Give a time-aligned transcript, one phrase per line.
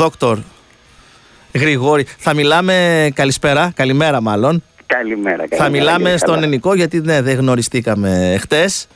[0.00, 0.38] Δόκτωρ
[1.54, 2.06] Γρηγόρη.
[2.18, 4.62] Θα μιλάμε καλησπέρα, καλημέρα μάλλον.
[4.86, 5.36] Καλημέρα.
[5.36, 8.86] καλημέρα θα μιλάμε στον ελληνικό γιατί ναι, δεν γνωριστήκαμε χτες.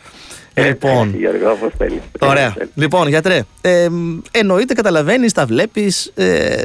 [0.55, 2.01] Ε, λοιπόν, Γιώργο, όπως θέλεις.
[2.21, 2.55] Ωραία.
[2.75, 3.89] Λοιπόν, γιατρέ, ε,
[4.31, 6.13] εννοείται, καταλαβαίνεις, τα βλέπεις.
[6.15, 6.65] Ε,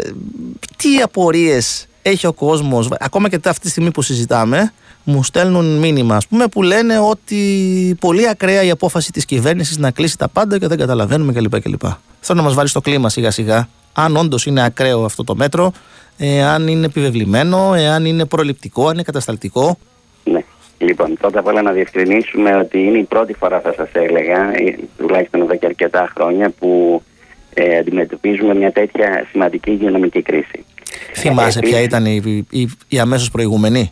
[0.76, 6.16] τι απορίες έχει ο κόσμος, ακόμα και αυτή τη στιγμή που συζητάμε, μου στέλνουν μήνυμα,
[6.16, 10.58] ας πούμε, που λένε ότι πολύ ακραία η απόφαση της κυβέρνησης να κλείσει τα πάντα
[10.58, 11.62] και δεν καταλαβαίνουμε κλπ.
[11.62, 11.84] κλπ.
[12.20, 15.72] Θέλω να μας βάλει στο κλίμα σιγά-σιγά, αν όντως είναι ακραίο αυτό το μέτρο,
[16.54, 19.77] αν είναι επιβεβλημένο, εάν είναι προληπτικό, αν είναι κατασταλτικό.
[20.24, 20.40] Ναι.
[20.77, 24.76] Λοιπόν, πρώτα απ' όλα να διευκρινίσουμε ότι είναι η πρώτη φορά, θα σας έλεγα, ε,
[24.98, 27.02] τουλάχιστον εδώ και αρκετά χρόνια, που
[27.54, 30.66] ε, αντιμετωπίζουμε μια τέτοια σημαντική υγειονομική κρίση.
[31.13, 33.91] Θυμάσαι Ε, ποια επίσης- ήταν η, η, η αμέσως προηγούμενη;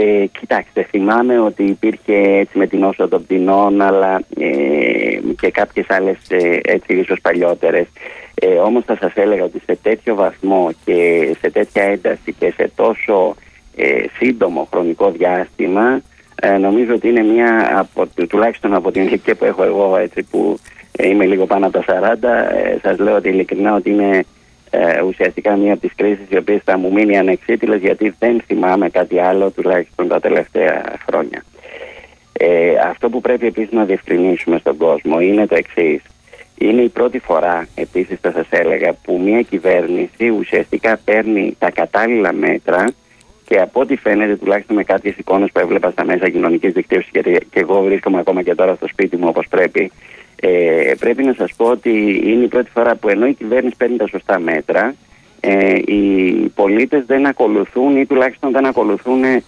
[0.00, 5.86] Ε, κοιτάξτε, θυμάμαι ότι υπήρχε έτσι με την όσο των πτηνών, αλλά ε, και κάποιες
[5.88, 7.86] άλλες ε, έτσι ίσως παλιότερες.
[8.34, 12.70] Ε, όμως θα σας έλεγα ότι σε τέτοιο βαθμό και σε τέτοια ένταση και σε
[12.74, 13.34] τόσο
[13.76, 16.02] ε, σύντομο χρονικό διάστημα
[16.34, 20.58] ε, νομίζω ότι είναι μια, από, τουλάχιστον από την ηλικία που έχω εγώ έτσι που
[20.92, 24.24] ε, είμαι λίγο πάνω από τα 40, ε, σας λέω ότι ειλικρινά ότι είναι
[24.70, 28.88] ε, ουσιαστικά μία από τις κρίσεις οι οποίες θα μου μείνει ανεξίτηλες γιατί δεν θυμάμαι
[28.88, 31.44] κάτι άλλο τουλάχιστον τα τελευταία χρόνια.
[32.32, 36.02] Ε, αυτό που πρέπει επίσης να διευκρινίσουμε στον κόσμο είναι το εξής.
[36.58, 42.32] Είναι η πρώτη φορά, επίσης θα σας έλεγα, που μια κυβέρνηση ουσιαστικά παίρνει τα κατάλληλα
[42.32, 42.84] μέτρα
[43.44, 47.38] και από ό,τι φαίνεται, τουλάχιστον με κάποιες εικόνες που έβλεπα στα μέσα κοινωνικής δικτύωσης, γιατί
[47.50, 49.92] και εγώ βρίσκομαι ακόμα και τώρα στο σπίτι μου όπως πρέπει,
[50.40, 53.96] ε, πρέπει να σας πω ότι είναι η πρώτη φορά που ενώ η κυβέρνηση παίρνει
[53.96, 54.94] τα σωστά μέτρα,
[55.40, 59.42] ε, οι πολίτες δεν ακολουθούν ή τουλάχιστον δεν ακολουθούν ε,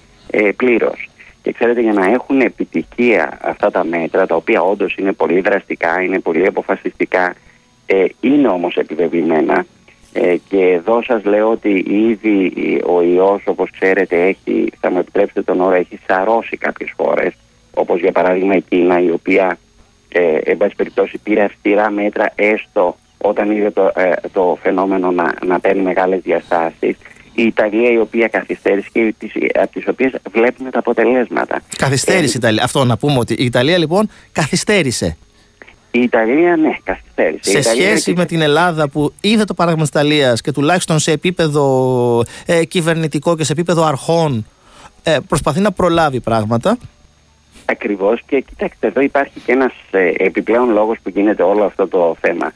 [0.56, 1.08] πλήρως.
[1.42, 6.02] Και ξέρετε, για να έχουν επιτυχία αυτά τα μέτρα, τα οποία όντως είναι πολύ δραστικά,
[6.02, 7.34] είναι πολύ αποφασιστικά,
[7.86, 9.66] ε, είναι όμως επιβεβλημένα.
[10.12, 12.52] Ε, και εδώ σας λέω ότι ήδη
[12.86, 17.32] ο ιός, όπως ξέρετε, έχει, θα μου επιτρέψετε τον όρο, έχει σαρώσει κάποιες χώρες,
[17.74, 19.58] όπως για παράδειγμα η Κίνα, η οποία,
[20.12, 25.34] ε, εν πάση περιπτώσει, πήρε αυστηρά μέτρα έστω όταν είδε το, ε, το φαινόμενο να,
[25.46, 26.96] να παίρνει μεγάλες διαστάσεις.
[27.34, 31.62] Η Ιταλία η οποία καθυστέρησε και τις, από τις οποίες βλέπουμε τα αποτελέσματα.
[31.76, 32.64] Καθυστέρησε η Ιταλία.
[32.64, 35.16] Αυτό να πούμε ότι η Ιταλία λοιπόν καθυστέρησε.
[35.90, 37.50] Η Ιταλία, ναι, καθυστέρησε.
[37.50, 40.98] Σε η Ιταλία σχέση με την Ελλάδα που είδε το παράδειγμα της Ιταλίας και τουλάχιστον
[40.98, 44.46] σε επίπεδο ε, κυβερνητικό και σε επίπεδο αρχών
[45.02, 46.78] ε, προσπαθεί να προλάβει πράγματα.
[47.70, 52.16] Ακριβώς και κοιτάξτε εδώ υπάρχει και ένας ε, επιπλέον λόγος που γίνεται όλο αυτό το
[52.20, 52.52] θέμα.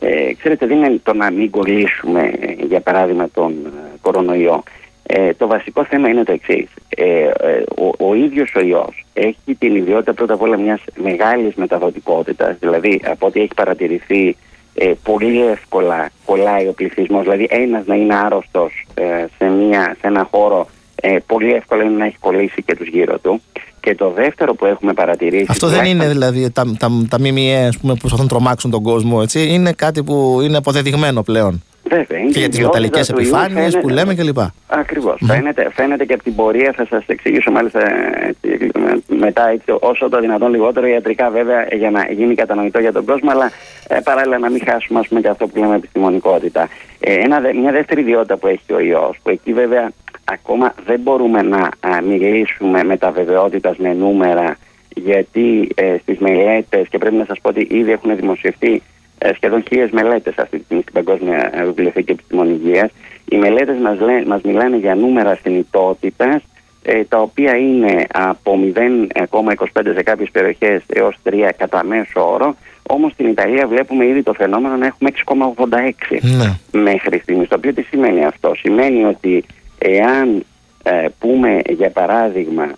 [0.00, 4.62] Ε, ξέρετε δεν είναι το να μην κολλήσουμε ε, για παράδειγμα τον ε, κορονοϊό.
[5.02, 6.68] Ε, το βασικό θέμα είναι το εξής.
[6.88, 11.54] Ε, ε, ο, ο ίδιος ο ιός έχει την ιδιότητα πρώτα απ' όλα μιας μεγάλης
[11.54, 14.36] μεταδοτικότητας, δηλαδή από ό,τι έχει παρατηρηθεί
[14.74, 17.22] ε, πολύ εύκολα κολλάει ο πληθυσμός.
[17.22, 21.96] Δηλαδή, ένας να είναι άρρωστος ε, σε, μια, σε ένα χώρο, ε, πολύ εύκολα είναι
[21.96, 23.42] να έχει κολλήσει και τους γύρω του.
[23.82, 25.46] Και το δεύτερο που έχουμε παρατηρήσει.
[25.48, 28.70] Αυτό δεν είναι τουλάχιστον- δηλαδή τα, τα, τα ΜΜΕ ας πούμε, που προσπαθούν να τρομάξουν
[28.70, 29.18] τον κόσμο.
[29.22, 29.46] Έτσι.
[29.48, 31.62] Είναι κάτι που είναι αποδεδειγμένο πλέον.
[31.88, 34.38] Βέβαια, είναι Και για η τις ιδιότητα μεταλλικές του ιού επιφάνειες που φαίνεται- λέμε κλπ.
[34.66, 35.20] Ακριβώς.
[35.26, 37.80] Φαίνεται, φαίνεται και από την πορεία, θα σας εξηγήσω μάλιστα
[38.28, 42.92] έτσι, με- μετά έτσι, όσο το δυνατόν λιγότερο ιατρικά βέβαια για να γίνει κατανοητό για
[42.92, 43.50] τον κόσμο αλλά
[43.88, 46.68] ε, παράλληλα να μην χάσουμε ας πούμε, και αυτό που λέμε επιστημονικότητα.
[47.00, 49.90] Ε, ένα, δε- μια δεύτερη ιδιότητα που έχει ο ιός που εκεί βέβαια
[50.24, 54.56] ακόμα δεν μπορούμε να α, μιλήσουμε με τα βεβαιότητας με νούμερα
[54.94, 58.82] γιατί ε, στις μελέτες και πρέπει να σας πω ότι ήδη έχουν δημοσιευτεί
[59.18, 62.90] ε, σχεδόν χίλιες μελέτες αυτή τη στιγμή στην Παγκόσμια ε, Βιβλιοθήκη Επιστημών Υγείας.
[63.28, 66.42] Οι μελέτες μας μας μιλάνε για νούμερα θνητότητα,
[66.82, 72.56] ε, τα οποία είναι από 0,25 σε κάποιες περιοχές έως 3 κατά μέσο όρο.
[72.82, 76.80] Όμως στην Ιταλία βλέπουμε ήδη το φαινόμενο να έχουμε 6,86 Ναι.
[76.82, 77.48] μέχρι στιγμής.
[77.48, 79.44] Το οποίο τι σημαίνει αυτό; Σημαίνει ότι
[79.82, 80.44] εάν
[80.82, 82.72] ε, πούμε για παράδειγμα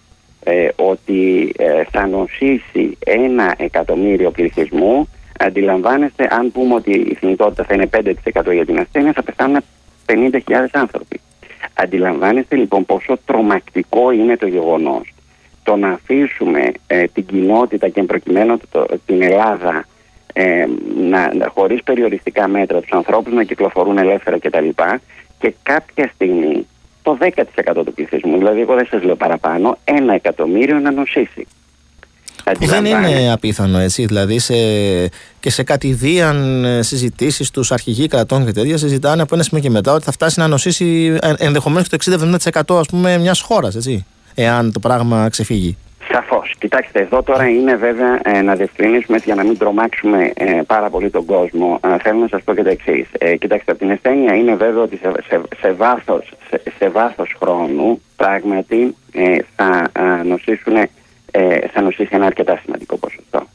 [0.45, 7.75] ε, ότι ε, θα νοσήσει ένα εκατομμύριο πληθυσμού αντιλαμβάνεστε αν πούμε ότι η θνητότητα θα
[7.75, 7.89] είναι
[8.43, 9.61] 5% για την ασθένεια θα πεθάνουν
[10.07, 10.41] 50.000
[10.73, 11.21] άνθρωποι.
[11.75, 15.15] Αντιλαμβάνεστε λοιπόν πόσο τρομακτικό είναι το γεγονός
[15.65, 19.85] το να αφήσουμε ε, την κοινότητα και προκειμένου το, την Ελλάδα
[20.33, 20.65] ε,
[20.97, 24.69] να, να, χωρίς περιοριστικά μέτρα τους ανθρώπους να κυκλοφορούν ελεύθερα κτλ.
[25.39, 26.67] Και κάποια στιγμή
[27.05, 31.47] το 10% του πληθυσμού, δηλαδή εγώ δεν σας λέω παραπάνω, ένα εκατομμύριο να νοσήσει.
[32.45, 34.07] Που δεν είναι απίθανο έτσι.
[34.07, 34.55] Δηλαδή σε,
[35.41, 39.93] και σε κατηδίαν συζητήσεις τους αρχηγοί κρατών και τέτοια συζητάνε από ένα σημείο και μετά
[39.93, 41.97] ότι θα φτάσει να νοσήσει ενδεχομένως το
[42.55, 44.07] 60-70% ας πούμε μιας χώρας, έτσι.
[44.35, 45.77] Εάν το πράγμα ξεφύγει.
[46.13, 46.55] Σαφώς.
[46.59, 50.91] Κοιτάξτε, εδώ τώρα είναι βέβαια ε, να διευκρινίσουμε έτσι για να μην τρομάξουμε ε, πάρα
[50.91, 51.81] πολύ τον κόσμο.
[51.85, 53.07] Ε, θέλω να σας πω και το εξής.
[53.19, 57.37] Ε, κοιτάξτε, από την ασθένεια είναι βέβαιο ότι σε, σε, σε βάθος σε, σε βάθος
[57.39, 59.91] χρόνου πράγματι ε, θα
[60.25, 60.75] νοσήσουν.
[61.73, 63.47] θα νοσήσει ένα αρκετά σημαντικό ποσοστό.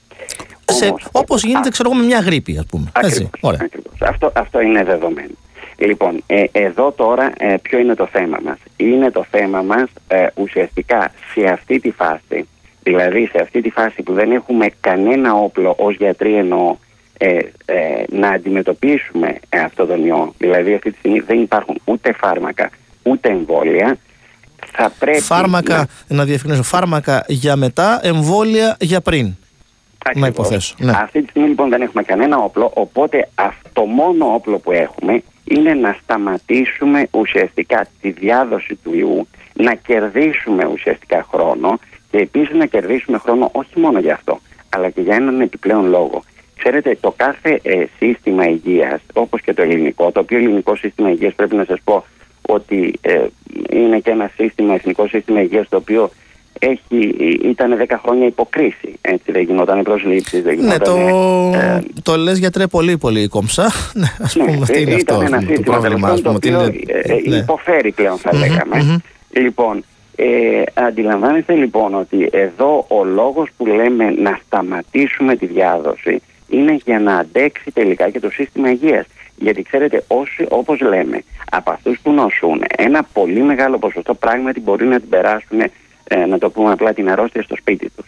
[1.11, 2.91] Όπως γίνεται, ξέρω εγώ, με μια γρήπη, ας πούμε.
[2.93, 5.33] Ακριβώς, Αυτό, αυτό είναι δεδομένο.
[5.79, 10.27] Λοιπόν, ε, εδώ τώρα ε, ποιο είναι το θέμα μας; Είναι το θέμα μας ε,
[10.35, 12.47] ουσιαστικά σε αυτή τη φάση,
[12.83, 16.75] δηλαδή σε αυτή τη φάση που δεν έχουμε κανένα όπλο ως γιατροί εννοώ,
[18.07, 22.69] να αντιμετωπίσουμε αυτό τον ιό, δηλαδή αυτή τη στιγμή δεν υπάρχουν ούτε φάρμακα
[23.03, 23.97] ούτε εμβόλια,
[24.71, 29.35] θα πρέπει φάρμακα, να, να διευκρινίσω, φάρμακα για μετά, εμβόλια για πριν.
[30.05, 30.21] Ακριβώς.
[30.21, 30.75] Να υποθέσω.
[30.77, 30.91] Ναι.
[30.91, 35.73] Αυτή τη στιγμή λοιπόν δεν έχουμε κανένα όπλο, οπότε αυτό μόνο όπλο που έχουμε είναι
[35.73, 41.79] να σταματήσουμε ουσιαστικά τη διάδοση του ιού, να κερδίσουμε ουσιαστικά χρόνο
[42.11, 46.23] και επίσης να κερδίσουμε χρόνο όχι μόνο για αυτό, αλλά και για έναν επιπλέον λόγο.
[46.57, 51.33] Ξέρετε, το κάθε ε, σύστημα υγείας, όπως και το ελληνικό, το οποίο ελληνικό σύστημα υγείας
[51.33, 52.05] πρέπει να σας πω
[52.41, 53.25] ότι ε,
[53.71, 56.11] είναι και ένα σύστημα, εθνικό σύστημα υγείας, το οποίο
[56.59, 58.94] έχει, ήταν 10 χρόνια υποκρίση.
[59.01, 60.77] Έτσι δεν γινόταν προσλήψεις, δεν γινόταν.
[60.77, 63.71] Ναι, το, ε, το λες γιατρέ πολύ πολύ κομψά.
[63.94, 66.21] Ναι, ας ναι, πούμε, ναι, είναι αυτό ένα το πρόβλημα.
[66.21, 67.35] το οποίο ε, ναι.
[67.35, 69.01] υποφέρει πλέον θα λέγαμε.
[69.29, 69.83] Λοιπόν,
[70.15, 77.00] ε, αντιλαμβάνεστε λοιπόν ότι εδώ ο λόγος που λέμε να σταματήσουμε τη διάδοση είναι για
[77.00, 79.06] να αντέξει τελικά και το σύστημα υγείας.
[79.35, 84.85] Γιατί ξέρετε, όσοι, όπως λέμε, από αυτούς που νοσούν, ένα πολύ μεγάλο ποσοστό πράγματι μπορεί
[84.85, 85.59] να την περάσουν
[86.11, 88.06] ε, να το πούμε απλά, την αρρώστια στο σπίτι τους.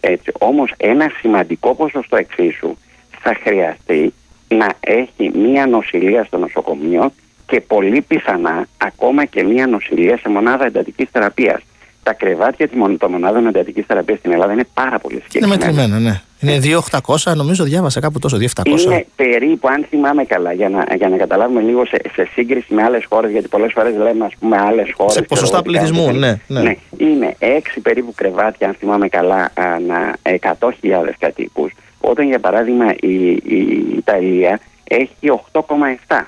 [0.00, 0.32] Έτσι.
[0.38, 2.76] Όμως ένα σημαντικό ποσοστό εξίσου
[3.20, 4.12] θα χρειαστεί
[4.48, 7.12] να έχει μία νοσηλεία στο νοσοκομείο
[7.46, 11.62] και πολύ πιθανά ακόμα και μία νοσηλεία σε μονάδα εντατικής θεραπείας
[12.02, 12.68] τα κρεβάτια
[12.98, 15.54] των μονάδων εντατικής θεραπείας στην Ελλάδα είναι πάρα πολύ συγκεκριμένα.
[15.54, 16.20] Είναι μετρημένα, ναι.
[16.40, 18.80] Είναι 2.800, νομίζω διάβασα κάπου τόσο, 2.700.
[18.80, 22.82] Είναι περίπου, αν θυμάμαι καλά, για να, για να καταλάβουμε λίγο σε, σε σύγκριση με
[22.82, 25.12] άλλες χώρες, γιατί πολλές φορές λέμε, ας πούμε, άλλες χώρες.
[25.12, 26.60] Σε ποσοστά πληθυσμού, ναι, ναι.
[26.60, 26.76] ναι.
[26.96, 27.44] Είναι 6
[27.82, 30.48] περίπου κρεβάτια, αν θυμάμαι καλά, ανά 100.000
[31.18, 31.72] κατοίκους.
[32.00, 35.10] Όταν, για παράδειγμα, η, η Ιταλία έχει
[35.52, 36.20] 8,7.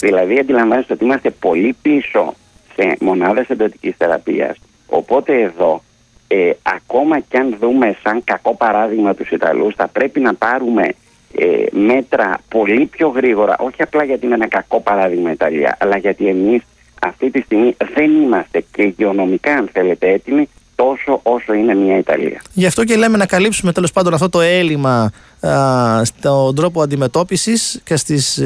[0.00, 2.34] Δηλαδή, αντιλαμβάνεστε ότι είμαστε πολύ πίσω
[2.74, 4.56] σε μονάδες εντατικής θεραπείας
[4.88, 5.82] Οπότε εδώ,
[6.28, 10.94] ε, ακόμα κι αν δούμε σαν κακό παράδειγμα τους Ιταλούς, θα πρέπει να πάρουμε
[11.34, 15.96] ε, μέτρα πολύ πιο γρήγορα, όχι απλά γιατί είναι ένα κακό παράδειγμα η Ιταλία, αλλά
[15.96, 16.62] γιατί εμείς
[17.02, 22.42] αυτή τη στιγμή δεν είμαστε και υγειονομικά αν θέλετε έτοιμοι τόσο όσο είναι μια Ιταλία.
[22.52, 27.80] Γι' αυτό και λέμε να καλύψουμε τέλος πάντων αυτό το έλλειμμα α, στον τρόπο αντιμετώπισης
[27.84, 28.44] και στις ε,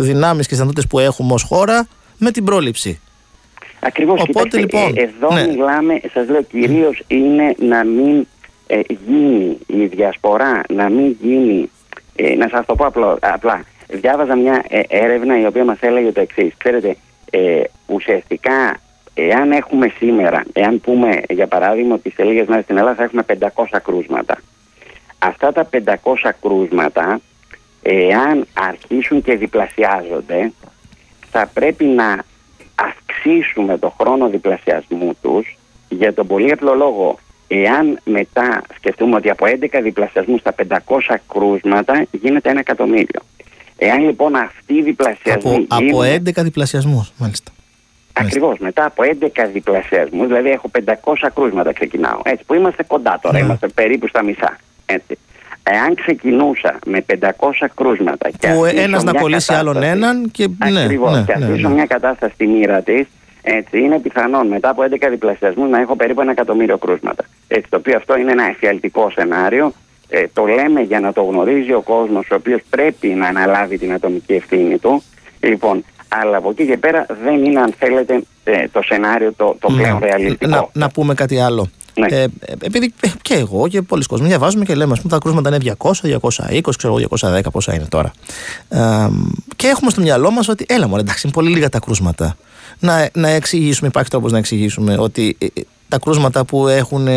[0.00, 1.88] δυνάμεις και στις που έχουμε ως χώρα
[2.18, 3.00] με την πρόληψη.
[3.84, 5.46] Ακριβώς, Οπότε, λοιπόν, ε, εδώ ναι.
[5.46, 8.26] μιλάμε, σας λέω κυρίως είναι να μην
[8.66, 11.70] ε, γίνει η διασπορά, να μην γίνει,
[12.16, 16.20] ε, να σας το πω απλό, απλά, διάβαζα μια έρευνα η οποία μας έλεγε το
[16.20, 16.52] εξής.
[16.56, 16.96] Ξέρετε,
[17.86, 18.80] ουσιαστικά
[19.14, 23.24] εάν έχουμε σήμερα, εάν πούμε για παράδειγμα ότι σε λίγες μέρες στην Ελλάδα θα έχουμε
[23.54, 24.38] 500 κρούσματα.
[25.18, 27.20] Αυτά τα 500 κρούσματα,
[27.82, 30.52] εάν αρχίσουν και διπλασιάζονται,
[31.30, 32.24] θα πρέπει να
[32.74, 35.56] αυξήσουμε το χρόνο διπλασιασμού τους
[35.88, 40.78] για τον πολύ απλό λόγο εάν μετά σκεφτούμε ότι από 11 διπλασιασμού στα 500
[41.28, 43.20] κρούσματα γίνεται ένα εκατομμύριο.
[43.76, 45.66] Εάν λοιπόν αυτοί οι διπλασιασμοί.
[45.68, 47.52] Από, από 11 διπλασιασμούς, μάλιστα.
[48.12, 48.58] Ακριβώς.
[48.58, 50.92] Μετά από 11 διπλασιασμούς, δηλαδή έχω 500
[51.34, 52.20] κρούσματα ξεκινάω.
[52.24, 53.44] Έτσι, που είμαστε κοντά τώρα, ναι.
[53.44, 54.58] είμαστε περίπου στα μισά.
[54.86, 55.18] Έτσι.
[55.62, 57.28] Εάν ξεκινούσα με 500
[57.74, 61.74] κρούσματα και που ένας να κολλήσει άλλον έναν και, ακριβώς, ναι, ναι, και αφήσω ναι,
[61.74, 63.06] μια κατάσταση στη μοίρα της,
[63.42, 67.24] έτσι, είναι πιθανόν μετά από 11 διπλασιασμούς να έχω περίπου ένα εκατομμύριο κρούσματα.
[67.48, 69.72] Έτσι, το οποίο αυτό είναι ένα εφιαλτικό σενάριο.
[70.08, 73.92] Ε, το λέμε για να το γνωρίζει ο κόσμος, ο οποίος πρέπει να αναλάβει την
[73.92, 75.02] ατομική ευθύνη του.
[75.40, 79.72] Λοιπόν, αλλά από εκεί και πέρα δεν είναι, αν θέλετε, ε, το σενάριο το, το
[79.76, 80.50] πλέον ρεαλιστικό.
[80.50, 81.70] Να, να πούμε κάτι άλλο.
[81.94, 82.16] Ναι.
[82.16, 82.26] Ε,
[82.60, 85.90] επειδή και εγώ και πολλοί κόσμοι διαβάζουμε και λέμε, ας πούμε, τα κρούσματα είναι 200,
[86.62, 88.12] 220, ξέρω 210 πόσα είναι τώρα.
[88.68, 89.08] Ε,
[89.56, 92.36] και έχουμε στο μυαλό μας ότι έλα μου, εντάξει, είναι πολύ λίγα τα κρούσματα.
[92.78, 97.08] Να, να εξηγήσουμε, υπάρχει τρόπος να εξηγήσουμε ότι ε, ε, τα κρούσματα που έχουν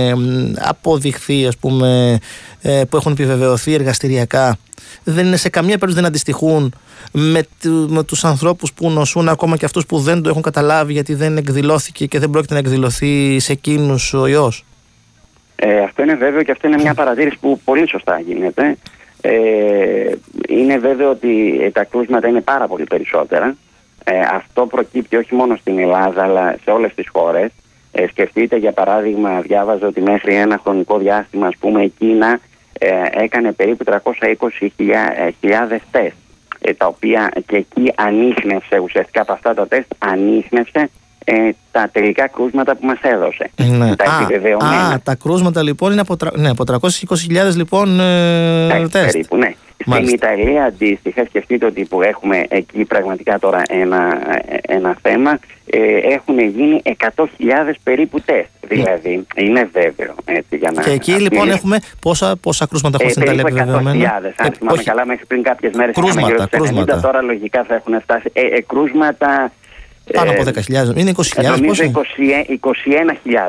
[0.55, 2.20] αποδειχθεί, ας πούμε,
[2.89, 4.58] που έχουν επιβεβαιωθεί εργαστηριακά,
[5.03, 6.74] δεν είναι σε καμία περίπτωση δεν αντιστοιχούν
[7.12, 7.44] με,
[7.88, 11.38] με τους ανθρώπους που νοσούν ακόμα και αυτούς που δεν το έχουν καταλάβει γιατί δεν
[11.38, 14.65] εκδηλώθηκε και δεν πρόκειται να εκδηλωθεί σε εκείνους ο ιός.
[15.55, 18.77] Ε, αυτό είναι βέβαιο και αυτό είναι μια παρατήρηση που πολύ σωστά γίνεται.
[19.22, 19.32] Ε,
[20.48, 21.32] είναι βέβαιο ότι
[21.74, 23.55] τα κρούσματα είναι πάρα πολύ περισσότερα.
[24.03, 27.51] Ε, αυτό προκύπτει όχι μόνο στην Ελλάδα αλλά σε όλες τις χώρες.
[27.97, 32.39] Ε, σκεφτείτε για παράδειγμα, διάβαζα ότι μέχρι ένα χρονικό διάστημα, ας πούμε, η Κίνα
[32.79, 36.15] ε, έκανε περίπου 320.000 τεστ.
[36.59, 40.89] Ε, τα οποία και εκεί ανείχνευσε ουσιαστικά από αυτά τα τεστ, ανείχνευσε
[41.27, 43.50] ε, τα τελικά κρούσματα που μας έδωσε.
[43.55, 43.96] Ναι.
[43.96, 44.05] Τα
[44.60, 49.12] α, α, τα κρούσματα λοιπόν είναι από, ναι, από 320.000 λοιπόν ε, τεστ.
[49.12, 49.53] Περίπου, ναι.
[49.77, 54.17] Στην Ιταλία αντίστοιχα, σκεφτείτε ότι που έχουμε εκεί πραγματικά τώρα ένα,
[54.62, 55.79] ένα θέμα, ε,
[56.13, 56.82] έχουν γίνει
[57.15, 57.25] 100.000
[57.84, 58.50] περίπου τεστ.
[58.67, 60.15] Δηλαδή, είναι βέβαιο.
[60.25, 64.20] Έτσι, για να και εκεί λοιπόν έχουμε πόσα, πόσα κρούσματα έχουμε ε, στην Ιταλία επιβεβαιωμένα;
[64.20, 65.96] 100.000, αν θυμάμαι καλά, μέχρι πριν κάποιες μέρες.
[65.96, 66.98] Κρούσματα, κρούσματα.
[66.98, 68.29] 90, τώρα λογικά θα έχουν φτάσει.
[68.34, 69.51] Ε, ε, κρούσματα
[70.13, 70.97] πάνω από 10.000.
[70.97, 71.59] Είναι 20.000.
[71.59, 72.71] Νομίζω 21.000.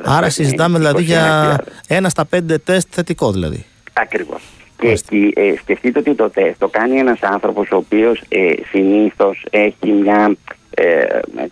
[0.05, 1.57] Άρα συζητάμε δηλαδή για
[1.89, 3.65] ένα στα πέντε τεστ θετικό δηλαδή.
[3.93, 4.43] Ακριβώς.
[4.79, 9.45] Και εκεί, ε, σκεφτείτε ότι το τεστ το κάνει ένας άνθρωπος ο οποίος ε, συνήθως
[9.51, 10.37] έχει μια.
[10.79, 11.05] Ε,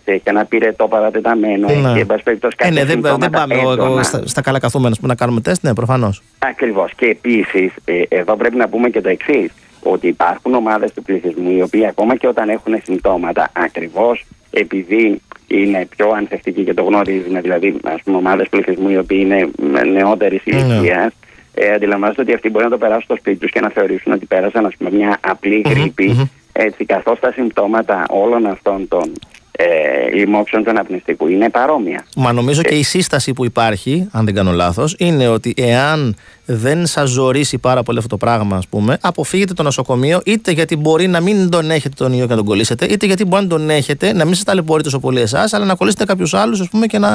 [0.03, 1.89] έχει ένα πυρετό παρατεταμένο, ναι.
[1.89, 5.07] έχει εν πάση περιπτώσει ε, ναι, δεν, δεν πάμε εγώ, στα, στα καλά καθούμενα που
[5.07, 6.21] να κάνουμε τεστ, ναι, προφανώς.
[6.39, 6.91] Ακριβώς.
[6.95, 9.51] Και επίσης, ε, εδώ πρέπει να πούμε και το εξής,
[9.83, 15.87] ότι υπάρχουν ομάδες του πληθυσμού οι οποίοι ακόμα και όταν έχουν συμπτώματα, ακριβώς επειδή είναι
[15.95, 19.49] πιο ανθεκτικοί και το γνωρίζουν, δηλαδή ας πούμε ομάδες πληθυσμού οι οποίοι είναι
[19.91, 20.57] νεότερης ναι.
[20.57, 21.11] ηλικία,
[21.53, 24.25] ε, αντιλαμβάνονται ότι αυτοί μπορεί να το περάσουν στο σπίτι τους και να θεωρήσουν ότι
[24.25, 26.29] πέρασαν ας πούμε, μια απλή γρήπη.
[26.57, 29.11] Έτσι, καθώς τα συμπτώματα όλων αυτών των
[29.57, 32.05] ε, λοιμόξεων του αναπνευστικού είναι παρόμοια.
[32.15, 36.85] Μα νομίζω και η σύσταση που υπάρχει, αν δεν κάνω λάθος, είναι ότι εάν δεν
[36.85, 41.07] σας ζωρίσει πάρα πολύ αυτό το πράγμα, ας πούμε, αποφύγετε το νοσοκομείο, είτε γιατί μπορεί
[41.07, 43.69] να μην τον έχετε τον ιό και να τον κολλήσετε, είτε γιατί μπορεί να τον
[43.69, 46.85] έχετε, να μην σας ταλαιπωρεί τόσο πολύ εσάς, αλλά να κολλήσετε κάποιους άλλους, ας πούμε,
[46.85, 47.09] και να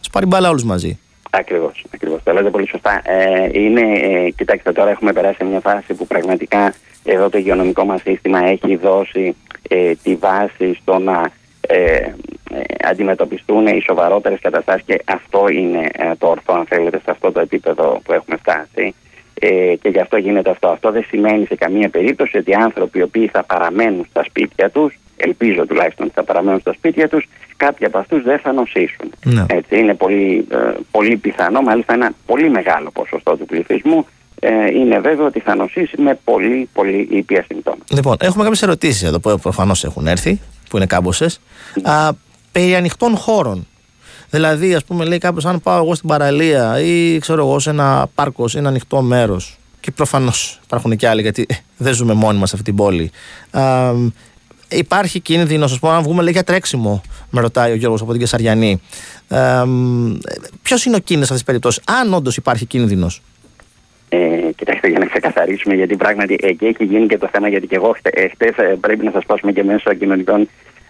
[0.00, 0.98] σα πάρει μπάλα όλους μαζί.
[1.30, 1.84] Ακριβώς.
[1.94, 2.20] Ακριβώς.
[2.22, 3.02] Το λέτε πολύ σωστά.
[3.04, 6.74] Ε, είναι, ε, κοιτάξτε, τώρα έχουμε περάσει σε μια φάση που πραγματικά
[7.04, 9.36] εδώ το υγειονομικό μας σύστημα έχει δώσει
[9.68, 11.30] ε, τη βάση στο να
[11.66, 12.12] ε, ε,
[12.88, 17.40] αντιμετωπιστούν οι σοβαρότερες καταστάσεις και αυτό είναι ε, το ορθό αν θέλετε σε αυτό το
[17.40, 18.94] επίπεδο που έχουμε φτάσει
[19.40, 20.68] ε, και γι' αυτό γίνεται αυτό.
[20.68, 24.70] Αυτό δεν σημαίνει σε καμία περίπτωση ότι οι άνθρωποι οι οποίοι θα παραμένουν στα σπίτια
[24.70, 29.12] τους ελπίζω τουλάχιστον ότι θα παραμένουν στα σπίτια τους κάποιοι από αυτούς δεν θα νοσήσουν.
[29.24, 29.44] Ναι.
[29.48, 30.56] Έτσι, είναι πολύ, ε,
[30.90, 34.06] πολύ πιθανό, μάλιστα ένα πολύ μεγάλο ποσοστό του πληθυσμού
[34.40, 37.84] ε, είναι βέβαιο ότι θα νοσήσει με πολύ πολύ ήπια συμπτώματα.
[37.90, 40.40] Λοιπόν, έχουμε κάποιες ερωτήσεις εδώ που προφανώς έχουν έρθει,
[40.74, 41.40] που είναι κάμποσες.
[42.52, 43.66] Περί ανοιχτών χώρων.
[44.30, 48.06] Δηλαδή, ας πούμε, λέει κάποιος, αν πάω εγώ στην παραλία ή ξέρω εγώ σε ένα
[48.14, 49.58] πάρκος, σε ένα ανοιχτό μέρος.
[49.80, 53.10] Και προφανώς υπάρχουν και άλλοι, γιατί δεν ζούμε μόνοι μας σε αυτή την πόλη.
[53.50, 53.92] Α,
[54.68, 58.20] υπάρχει κίνδυνος, ας πούμε, αν βγούμε λέει, για τρέξιμο, με ρωτάει ο Γιώργος από την
[58.20, 58.80] Κεσαριανή.
[60.62, 63.22] Ποιος είναι ο κίνδυνος σε αυτές τις περιπτώσεις, αν όντως υπάρχει κίνδυνος;
[64.14, 67.74] Ε, κοιτάξτε, για να ξεκαθαρίσουμε, γιατί πράγματι εκεί έχει γίνει και το θέμα, γιατί και
[67.76, 67.96] εγώ
[68.32, 70.48] χτε ε, πρέπει να σας πω και μέσω κοινωνικών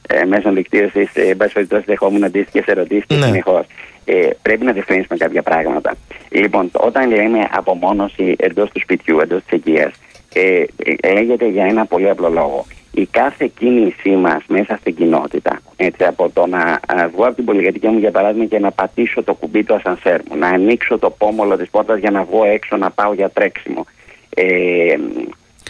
[0.09, 3.27] ε, μέσων δικτύωσης, ε, εν πάση περιπτώσει, δεχόμουν αντίστοιχες ερωτήσεις ναι.
[3.27, 3.67] συνεχώς.
[4.05, 5.95] Ε, πρέπει να διευκρινίσουμε κάποια πράγματα.
[6.29, 9.93] Λοιπόν, όταν λέμε απομόνωση εντός του σπιτιού, εντός της οικίας,
[10.35, 10.65] ε,
[11.01, 16.05] ε, λέγεται για ένα πολύ απλό λόγο η κάθε κίνησή μας μέσα στην κοινότητα, έτσι,
[16.05, 16.81] από το να
[17.13, 20.37] βγω από την πολυκατοικία μου για παράδειγμα και να πατήσω το κουμπί του ασανσέρ μου,
[20.37, 23.87] να ανοίξω το πόμολο της πόρτας για να βγω έξω να πάω για τρέξιμο.
[24.31, 24.45] Ε,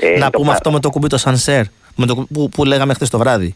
[0.01, 1.65] ε, να πούμε αυτό με το κουμπί του ασανσέρ,
[1.97, 3.55] με το, που, που λέγαμε χθες το βράδυ.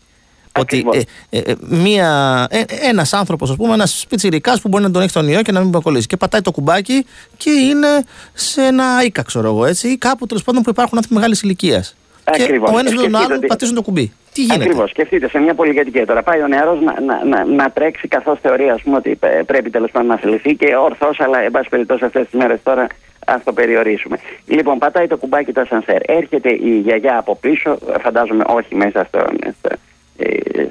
[0.58, 1.00] Ότι ε,
[1.38, 5.12] ε, ε, μία, ε, ένας άνθρωπος, ας πούμε, ένας πιτσιρικάς που μπορεί να τον έχει
[5.12, 7.06] τον ιό και να μην κολλήσει και πατάει το κουμπάκι
[7.36, 11.16] και είναι σε ένα οίκα, ξέρω εγώ, έτσι, ή κάπου τέλος πάντων που υπάρχουν άνθρωποι
[11.16, 11.96] μεγάλης ηλικίας.
[12.32, 12.70] Ακριβώς.
[12.70, 13.46] ο ένας με τον άλλο ότι...
[13.46, 14.12] πατήσουν το κουμπί.
[14.32, 14.90] Τι γίνεται; Ακριβώς.
[14.90, 16.22] Σκεφτείτε σε μια πολυκατοικία τώρα.
[16.22, 19.90] Πάει ο νεαρός να, να, να, να, τρέξει καθώς θεωρεί ας πούμε, ότι πρέπει τέλος
[19.90, 22.86] πάντων να θεληθεί και ορθώς, αλλά εν πάση περιπτώσει αυτές τις μέρες τώρα
[23.26, 24.18] ας το περιορίσουμε.
[24.46, 26.00] Λοιπόν, πατάει το κουμπάκι του ασανσέρ.
[26.06, 29.24] Έρχεται η γιαγιά από πίσω, φαντάζομαι όχι μέσα στο,
[29.58, 29.68] στο,
[30.16, 30.66] ε,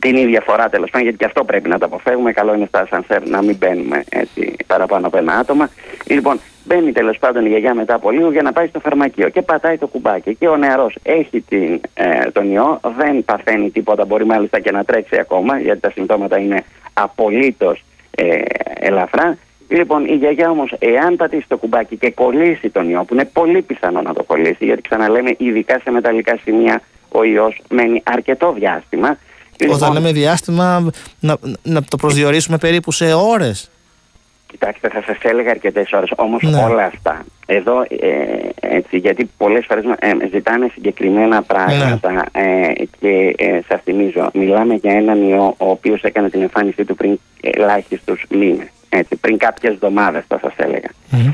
[0.00, 2.32] την ίδια φορά τέλος πάντων, γιατί και αυτό πρέπει να το αποφεύγουμε.
[2.32, 5.70] Καλό είναι στα ασανσέρ να μην μπαίνουμε έτσι παραπάνω από ένα άτομα.
[6.06, 9.42] Λοιπόν, μπαίνει τέλος πάντων η γιαγιά μετά από λίγο για να πάει στο φαρμακείο και
[9.42, 10.34] πατάει το κουμπάκι.
[10.34, 14.84] Και ο νεαρός έχει την, ε, τον ιό, δεν παθαίνει τίποτα, μπορεί μάλιστα και να
[14.84, 18.40] τρέξει ακόμα, γιατί τα συμπτώματα είναι απολύτως ε,
[18.74, 19.38] ελαφρά.
[19.68, 23.62] Λοιπόν, η γιαγιά όμως, εάν πατήσει το κουμπάκι και κολλήσει τον ιό, που είναι πολύ
[23.62, 29.08] πιθανό να το κολλήσει, γιατί ξαναλέμε, ειδικά σε μεταλλικά σημεία ο ιός μένει αρκετό διάστημα.
[29.60, 33.70] Όταν λοιπόν, λέμε διάστημα, να, να το προσδιορίσουμε περίπου σε ώρες.
[34.50, 36.12] Κοιτάξτε, θα σας έλεγα αρκετές ώρες.
[36.16, 36.62] Όμως ναι.
[36.62, 42.20] όλα αυτά εδώ, ε, έτσι, γιατί πολλές φορές ε, ζητάνε συγκεκριμένα πράγματα ναι.
[42.32, 46.94] ε, και ε, σας θυμίζω, μιλάμε για έναν ιό ο οποίος έκανε την εμφάνισή του
[46.94, 48.68] πριν ελάχιστους μήνες.
[48.88, 50.88] Έτσι, πριν κάποιες εβδομάδες θα σας ελεγα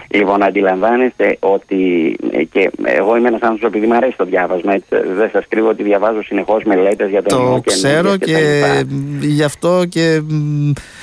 [0.08, 4.88] Λοιπόν, αντιλαμβάνεστε ότι ε, και εγώ είμαι ένας άνθρωπος επειδή μου αρέσει το διάβασμα, έτσι,
[5.16, 8.84] δεν σας κρύβω ότι διαβάζω συνεχώς μελέτες για το Το ξέρω και, και
[9.20, 10.20] γι' αυτό και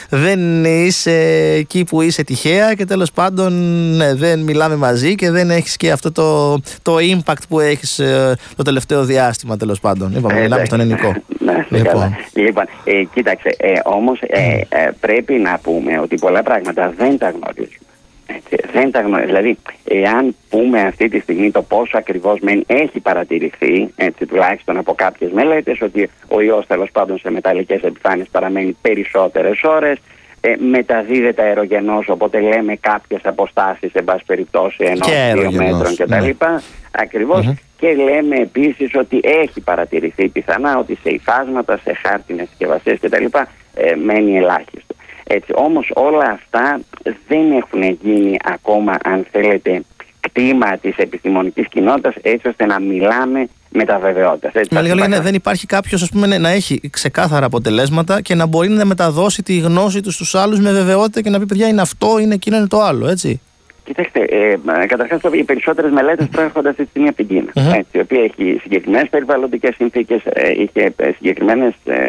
[0.09, 1.11] δεν είσαι
[1.57, 3.53] εκεί που είσαι τυχαία και τέλος πάντων
[3.95, 8.35] ναι, δεν μιλάμε μαζί και δεν έχεις και αυτό το, το impact που έχεις ε,
[8.55, 10.13] το τελευταίο διάστημα τέλος πάντων.
[10.15, 11.13] Είπαμε, ε, μιλάμε στον ελληνικό.
[11.51, 16.93] Ναι, λοιπόν, λοιπόν ε, κοίταξε, ε, όμως ε, ε, πρέπει να πούμε ότι πολλά πράγματα
[16.97, 17.85] δεν τα γνωρίζουμε.
[18.25, 19.25] Έτσι, δεν τα γνωρίζουμε.
[19.25, 24.93] Δηλαδή, εάν πούμε αυτή τη στιγμή το πόσο ακριβώς μεν έχει παρατηρηθεί, έτσι, τουλάχιστον από
[24.93, 29.97] κάποιες μελέτες, ότι ο ιός τέλος πάντων σε μεταλλικές επιφάνειες παραμένει περισσότερες ώρες,
[30.41, 36.45] ε, μεταδίδεται αερογενός, οπότε λέμε κάποιες αποστάσεις, εν πάση περιπτώσει, ενός δύο μέτρων κτλ.
[36.45, 36.59] Ναι.
[36.91, 43.25] ακριβως Και λέμε επίσης ότι έχει παρατηρηθεί πιθανά ότι σε υφάσματα, σε χάρτινες συσκευασίες κτλ.
[43.73, 44.95] Ε, μένει ελάχιστο.
[45.23, 46.79] Έτσι, όμως όλα αυτά
[47.27, 49.83] δεν έχουν γίνει ακόμα, αν θέλετε,
[50.19, 54.51] κτήμα της επιστημονικής κοινότητας έτσι ώστε να μιλάμε με τα βεβαιότητα.
[54.71, 59.43] Με λίγα λόγια, δεν υπάρχει κάποιος να έχει ξεκάθαρα αποτελέσματα και να μπορεί να μεταδώσει
[59.43, 62.57] τη γνώση του στους άλλους με βεβαιότητα και να πει: Παιδιά, είναι αυτό, είναι εκείνο,
[62.57, 63.41] είναι το άλλο, έτσι.
[63.83, 67.51] Κοιτάξτε, ε, καταρχάς οι περισσότερες μελέτες προέρχονται αυτή τη στιγμή από την Κίνα.
[67.53, 67.77] Mm-hmm.
[67.77, 72.07] Έτσι, η οποία έχει συγκεκριμένες περιβαλλοντικές συνθήκες, ε, είχε ε, συγκεκριμένες ε,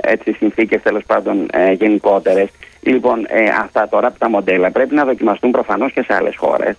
[0.00, 2.48] ε, συνθήκες τέλος πάντων ε, γενικότερες.
[2.80, 6.76] Λοιπόν, ε, αυτά τώρα από τα μοντέλα πρέπει να δοκιμαστούν προφανώς και σε άλλες χώρες.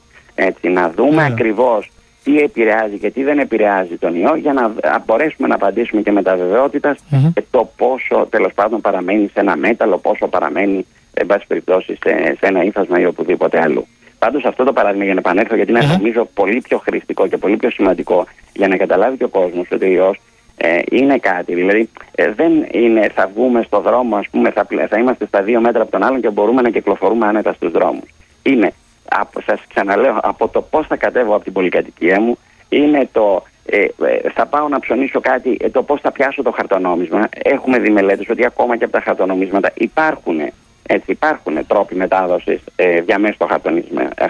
[0.61, 1.31] να δούμε mm-hmm.
[1.31, 1.89] ακριβώς
[2.23, 4.73] τι επηρεάζει και τι δεν επηρεάζει τον ιό για να
[5.05, 7.43] μπορέσουμε να απαντήσουμε και με τα βεβαιότητας mm-hmm.
[7.51, 12.45] το πόσο τέλος πάντων παραμένει σε ένα μέταλλο, πόσο παραμένει εν πάση περιπτώσει σε, σε
[12.45, 13.87] ένα ύφασμα ή οπουδήποτε αλλού.
[14.19, 17.57] Πάντως αυτό το παράδειγμα για να επανέλθω, γιατί είναι νομίζω πολύ πιο χρηστικό και πολύ
[17.57, 20.19] πιο σημαντικό για να καταλάβει και ο κόσμος ότι ο ιός
[20.57, 21.53] ε, είναι κάτι.
[21.55, 25.61] Δηλαδή ε, δεν είναι θα βγούμε στο δρόμο, ας πούμε, θα, θα είμαστε στα δύο
[25.61, 28.09] μέτρα από τον άλλον και μπορούμε να κυκλοφορούμε άνετα στους δρόμους.
[28.43, 28.73] Είναι
[29.45, 32.37] Σας ξαναλέω, από το πώς θα κατέβω από την πολυκατοικία μου,
[32.69, 36.51] είναι το ε, ε, θα πάω να ψωνίσω κάτι, ε, το πώς θα πιάσω το
[36.51, 37.29] χαρτονόμισμα.
[37.43, 40.39] Έχουμε δει μελέτες ότι ακόμα και από τα χαρτονομίσματα υπάρχουν,
[40.87, 43.47] έτσι, υπάρχουν τρόποι μετάδοσης ε, διαμέσου των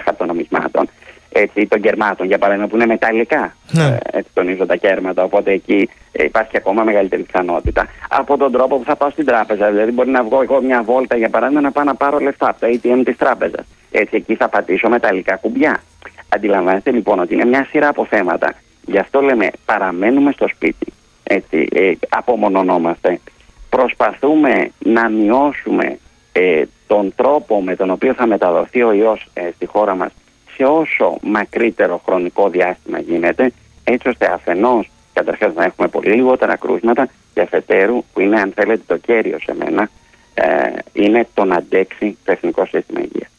[0.02, 0.88] χαρτονομισμάτων.
[1.34, 3.56] Έτσι, των κερμάτων, για παράδειγμα, που είναι μεταλλικά.
[3.70, 3.98] Ναι.
[4.12, 5.22] Έτσι τονίζω τα κέρματα.
[5.22, 7.86] Οπότε εκεί υπάρχει ακόμα μεγαλύτερη πιθανότητα.
[8.08, 9.70] Από τον τρόπο που θα πάω στην τράπεζα.
[9.70, 12.60] Δηλαδή, μπορεί να βγω εγώ μια βόλτα, για παράδειγμα, να πάω να πάρω λεφτά από
[12.60, 13.64] τα ATM της τράπεζας.
[13.90, 15.82] Έτσι, εκεί θα πατήσω μεταλλικά κουμπιά.
[16.28, 18.54] Αντιλαμβάνεστε λοιπόν ότι είναι μια σειρά από θέματα.
[18.86, 20.92] Γι' αυτό λέμε παραμένουμε στο σπίτι.
[21.22, 23.20] Έτσι, ε, απομονωνόμαστε.
[23.68, 25.98] Προσπαθούμε να μειώσουμε
[26.32, 30.12] ε, τον τρόπο με τον οποίο θα μεταδοθεί ο ιός ε, στη χώρα μας
[30.56, 33.52] σε όσο μακρύτερο χρονικό διάστημα γίνεται
[33.84, 38.82] έτσι ώστε αφενός καταρχάς να έχουμε πολύ λιγότερα κρούσματα και αφετέρου που είναι αν θέλετε
[38.86, 39.90] το κέριο σε μένα
[40.34, 40.44] ε,
[40.92, 43.30] είναι το να αντέξει το Εθνικό Σύστημα Υγείας.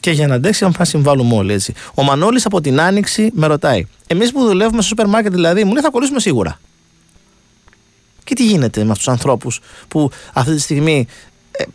[0.00, 1.74] Και για να αντέξει, αν θα συμβάλλουμε όλοι έτσι.
[1.94, 3.86] Ο Μανώλης από την Άνοιξη με ρωτάει.
[4.06, 6.60] Εμείς που δουλεύουμε στο σούπερ μάρκετ, δηλαδή, μου λέει θα κολλήσουμε σίγουρα.
[8.24, 11.06] Και τι γίνεται με αυτούς τους ανθρώπους που αυτή τη στιγμή
[11.50, 11.66] ε, ε,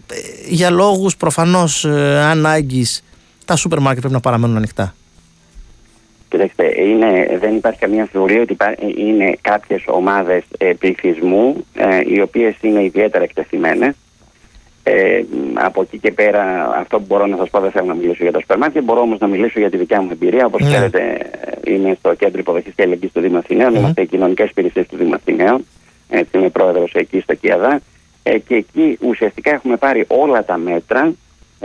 [0.48, 3.04] για λόγους προφανώς ε, ανάγκης
[3.46, 4.96] τα σούπερ μάρκετ πρέπει να παραμένουν ανοιχτά;
[6.30, 8.56] Κοιτάξτε, είναι, δεν υπάρχει καμία αμφιβολία ότι
[8.98, 10.44] είναι κάποιες ομάδες
[10.80, 11.66] πληθυσμού
[12.08, 13.96] οι οποίες είναι ιδιαίτερα εκτεθειμένες
[14.88, 18.24] ε, από εκεί και πέρα, αυτό που μπορώ να σας πω, δεν θέλω να μιλήσω
[18.24, 18.82] για το σπερμάτια.
[18.82, 20.46] Μπορώ όμως να μιλήσω για τη δικιά μου εμπειρία.
[20.46, 20.68] Όπως ναι.
[20.68, 21.18] ξέρετε,
[21.64, 23.72] είμαι στο κέντρο υποδοχής και ελεγγύης του Δήμου Αθηναίων.
[23.72, 23.80] Ναι.
[23.80, 25.66] Είμαστε οι κοινωνικές υπηρεσίες του Δήμου Αθηναίων.
[26.10, 27.82] Έτσι, είμαι πρόεδρος εκεί στο ΚΙΑΔΑ.
[28.24, 31.14] Ε, και εκεί ουσιαστικά έχουμε πάρει όλα τα μέτρα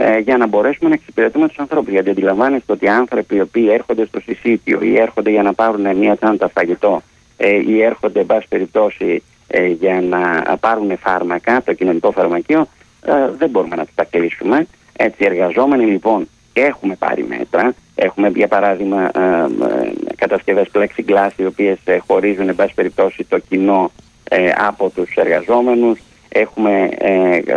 [0.01, 1.91] ε, για να μπορέσουμε να εξυπηρετούμε τους ανθρώπους.
[1.91, 5.97] Γιατί αντιλαμβάνεστε ότι οι άνθρωποι οι οποίοι έρχονται στο συσίτιο ή έρχονται για να πάρουν
[5.97, 7.01] μια τσάντα φαγητό
[7.37, 12.67] ε, ή έρχονται, εν πάση περιπτώσει, ε, για να πάρουν φάρμακα, το κοινωνικό φαρμακείο,
[13.05, 14.67] ε, δεν μπορούμε να τα κλείσουμε.
[14.97, 17.73] Έτσι, εργαζόμενοι λοιπόν έχουμε πάρει μέτρα.
[17.95, 23.39] Έχουμε για παράδειγμα ε, ε, κατασκευές plexiglass οι οποίες ε, χωρίζουν εν πάση περιπτώσει το
[23.39, 23.91] κοινό
[24.29, 25.99] ε, από τους εργαζόμενους.
[26.33, 26.89] Έχουμε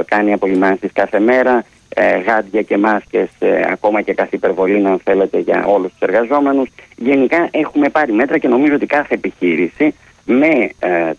[0.06, 1.64] κάνει απολυμάνσεις κάθε μέρα,
[2.26, 3.28] γάντια και μάσκες
[3.70, 6.68] ακόμα και κάθε υπερβολή αν θέλετε για όλους τους εργαζόμενους.
[6.96, 10.68] Γενικά έχουμε πάρει μέτρα και νομίζω ότι κάθε επιχείρηση με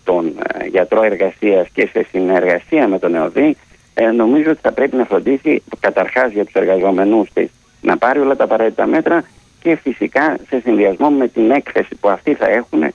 [0.03, 0.33] τον
[0.69, 3.55] γιατρό εργασίας και σε συνεργασία με τον ΕΟΔΗ
[3.97, 7.49] ε, νομίζω ότι θα πρέπει να φροντίσει καταρχάς για τους εργαζόμενου της
[7.81, 9.23] να πάρει όλα τα απαραίτητα μέτρα
[9.59, 12.93] και φυσικά σε συνδυασμό με την έκθεση που αυτοί θα έχουν ε,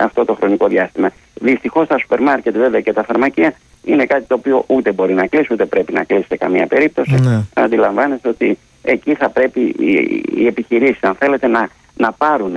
[0.00, 1.10] αυτό το χρονικό διάστημα.
[1.34, 5.26] Δυστυχώς τα σούπερ μάρκετ βέβαια και τα φαρμακεία είναι κάτι το οποίο ούτε μπορεί να
[5.26, 7.14] κλείσει ούτε πρέπει να κλείσει σε καμία περίπτωση.
[7.14, 7.42] Ναι.
[7.54, 12.56] Αντιλαμβάνεστε ότι εκεί θα πρέπει οι, οι επιχειρήσεις, αν θέλετε, να, να πάρουν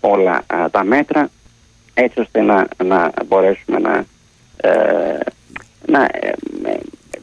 [0.00, 1.30] όλα τα μέτρα
[1.94, 4.04] έτσι ώστε να, να μπορέσουμε να,
[4.56, 5.18] ε,
[5.86, 6.08] να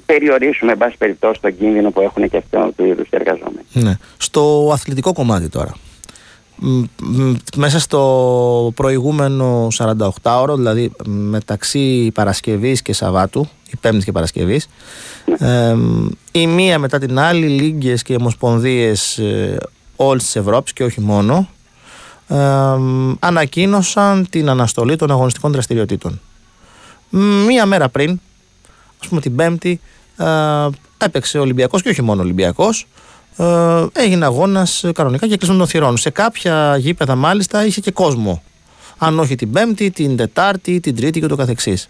[0.06, 3.66] περιορίσουμε, εν πάση περιπτώσει, τον κίνδυνο που έχουν και αυτό του είδους οι εργαζόμενοι.
[3.74, 3.94] Ναι.
[4.18, 5.74] Στο αθλητικό κομμάτι τώρα.
[7.56, 14.70] Μέσα στο προηγούμενο 48ωρο, δηλαδή μεταξύ Παρασκευής και Σαββάτου, η Πέμπτη και Παρασκευής,
[15.40, 15.74] ναι.
[16.32, 19.58] η μία μετά την άλλη, λίγκες και ομοσπονδίες ε,
[19.96, 21.48] όλης της Ευρώπης και όχι μόνο,
[23.20, 26.22] ανακοίνωσαν την αναστολή των αγωνιστικών δραστηριοτήτων.
[27.48, 28.20] Μία μέρα πριν,
[29.02, 29.80] ας πούμε την Πέμπτη,
[30.18, 30.26] ε,
[30.98, 32.88] έπαιξε ο Ολυμπιακός και όχι μόνο ο Ολυμπιακός,
[33.38, 35.98] ε, έγινε αγώνας κανονικά και κλεισμένο των θυρών.
[35.98, 38.44] Σε κάποια γήπεδα μάλιστα είχε και κόσμο.
[38.98, 41.90] Αν όχι την Πέμπτη, την Τετάρτη, την Τρίτη και το καθεξής.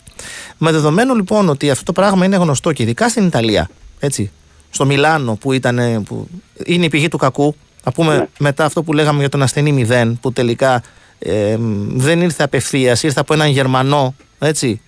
[0.58, 4.32] Με δεδομένο λοιπόν ότι αυτό το πράγμα είναι γνωστό και ειδικά στην Ιταλία, έτσι,
[4.70, 6.28] στο Μιλάνο που, ήταν, που
[6.66, 8.28] είναι η πηγή του κακού, να πούμε ναι.
[8.40, 10.84] μετά αυτό που λέγαμε για τον ασθενή μηδέν, που τελικά
[11.20, 11.58] ε,
[11.88, 14.82] δεν ήρθε απευθείας, ήρθε από έναν Γερμανό, έτσι.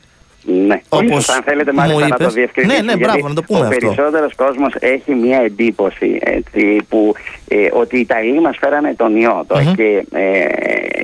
[0.44, 2.82] Ναι, όπως αν θέλετε μάλιστα να το διευκρινίσουμε.
[2.82, 3.88] Ναι, ναι, μπράβο, να το πούμε ο αυτό.
[3.88, 7.14] Ο περισσότερος κόσμος έχει μια εντύπωση έτσι, που,
[7.48, 9.46] ε, ότι οι Ιταλοί μας φέρανε τον ιό.
[9.50, 9.74] Mm-hmm.
[9.76, 10.46] Και ε,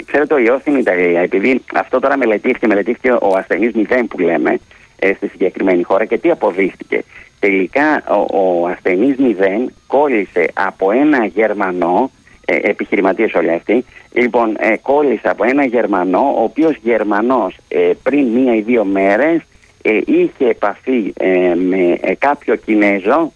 [0.05, 4.59] ξέρετε ο ιός στην Ιταλία, επειδή αυτό τώρα μελετήθηκε, μελετήθηκε ο ασθενής μηδέν που λέμε
[4.99, 7.03] ε, στη συγκεκριμένη χώρα και τι αποδείχτηκε.
[7.39, 12.11] Τελικά ο, ο ασθενής μηδέν κόλλησε από ένα Γερμανό,
[12.45, 18.27] ε, επιχειρηματίες όλοι αυτοί, λοιπόν ε, κόλλησε από ένα Γερμανό, ο οποίος Γερμανός ε, πριν
[18.27, 19.41] μία ή δύο μέρες
[19.81, 21.13] ε, είχε επαφή
[21.55, 23.31] με κάποιο Κινέζο,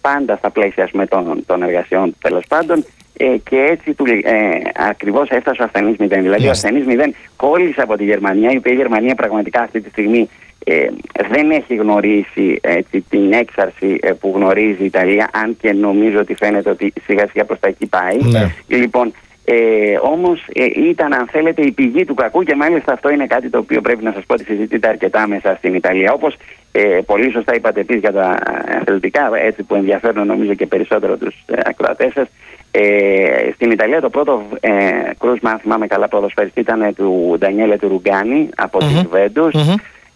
[0.00, 2.84] πάντα στα πλαίσια με των, των εργασιών τέλος πάντων,
[3.16, 6.22] και έτσι του, ε, ακριβώς έφτασε ο ασθενής μηδέν.
[6.22, 9.88] Δηλαδή ο ασθενής μηδέν κόλλησε από τη Γερμανία, η οποία η Γερμανία πραγματικά αυτή τη
[9.88, 10.28] στιγμή
[10.64, 10.86] ε,
[11.28, 16.34] δεν έχει γνωρίσει έτσι, την έξαρση ε, που γνωρίζει η Ιταλία, αν και νομίζω ότι
[16.34, 18.16] φαίνεται ότι σιγά σιγά προς τα εκεί πάει.
[18.22, 18.52] Ναι.
[18.66, 19.12] Λοιπόν,
[19.48, 23.50] ε, όμως ε, ήταν αν θέλετε η πηγή του κακού και μάλιστα αυτό είναι κάτι
[23.50, 26.12] το οποίο πρέπει να σας πω ότι συζητείται αρκετά μέσα στην Ιταλία.
[26.12, 26.36] Όπως
[26.72, 28.38] ε, πολύ σωστά είπατε επίσης για τα
[28.80, 32.28] αθλητικά, έτσι που ενδιαφέρουν νομίζω και περισσότερο τους ε, ακροατές σας,
[32.70, 34.72] ε, στην Ιταλία το πρώτο ε,
[35.18, 39.50] κρούσμα, αν θυμάμαι καλά, ποδοσφαιριστή ήταν του Ντανιέλε του Ρουγκάνη από mm-hmm.
[39.52, 39.58] τη